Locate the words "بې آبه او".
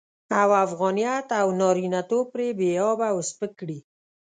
2.59-3.17